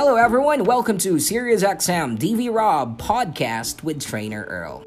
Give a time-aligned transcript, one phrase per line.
[0.00, 0.62] Hello, everyone.
[0.62, 4.84] Welcome to SiriusXM DV Rob podcast with Trainer Earl.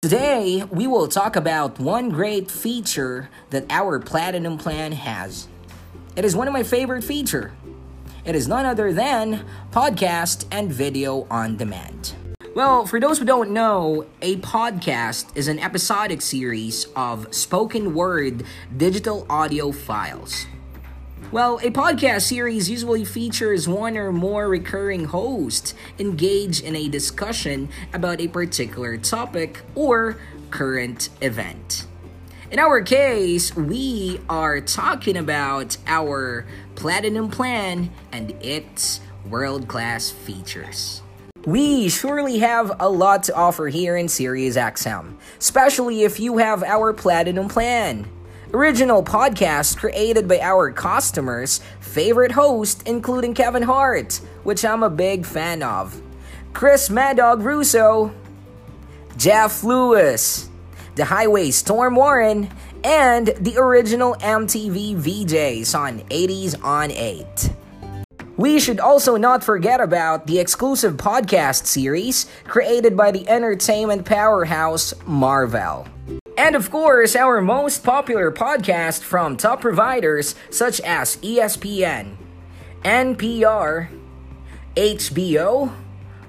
[0.00, 5.48] Today, we will talk about one great feature that our Platinum plan has.
[6.14, 7.50] It is one of my favorite feature.
[8.24, 12.14] It is none other than podcast and video on demand.
[12.54, 18.44] Well, for those who don't know, a podcast is an episodic series of spoken word
[18.76, 20.46] digital audio files.
[21.32, 27.70] Well, a podcast series usually features one or more recurring hosts engaged in a discussion
[27.94, 30.18] about a particular topic or
[30.50, 31.86] current event.
[32.50, 41.00] In our case, we are talking about our Platinum Plan and its world class features.
[41.46, 46.92] We surely have a lot to offer here in SiriusXM, especially if you have our
[46.92, 48.06] Platinum Plan.
[48.54, 55.24] Original podcasts created by our customers' favorite host, including Kevin Hart, which I'm a big
[55.24, 56.02] fan of,
[56.52, 58.12] Chris Mad Dog Russo,
[59.16, 60.50] Jeff Lewis,
[60.96, 62.50] The Highway Storme Warren,
[62.84, 67.52] and the original MTV VJs on 80s on 8.
[68.36, 74.92] We should also not forget about the exclusive podcast series created by the entertainment powerhouse
[75.06, 75.86] Marvel.
[76.36, 82.16] And of course, our most popular podcast from top providers such as ESPN,
[82.82, 83.88] NPR,
[84.74, 85.72] HBO,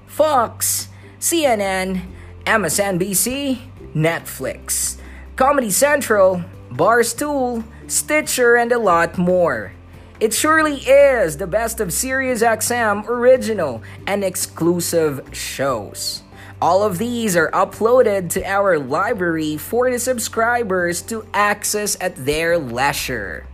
[0.06, 2.02] Fox, CNN,
[2.46, 3.60] MSNBC,
[3.96, 4.98] Netflix,
[5.38, 9.72] Comedy Central, Barstool, Stitcher, and a lot more.
[10.20, 16.23] It surely is the best of SiriusXM original and exclusive shows.
[16.64, 22.58] All of these are uploaded to our library for the subscribers to access at their
[22.58, 23.46] leisure.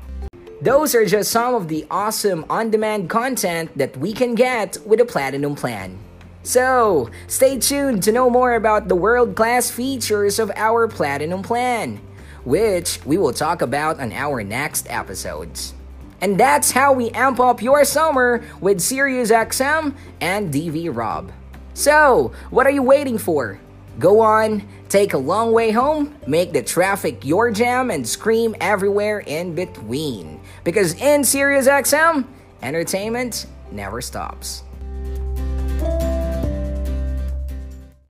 [0.61, 5.01] Those are just some of the awesome on demand content that we can get with
[5.01, 5.97] a Platinum plan.
[6.43, 11.99] So, stay tuned to know more about the world class features of our Platinum plan,
[12.45, 15.73] which we will talk about on our next episodes.
[16.21, 21.31] And that's how we amp up your summer with SiriusXM and DV Rob.
[21.79, 23.57] So, what are you waiting for?
[23.99, 29.21] Go on, take a long way home, make the traffic your jam, and scream everywhere
[29.21, 30.41] in between.
[30.65, 32.25] Because in SiriusXM,
[32.61, 34.63] entertainment never stops.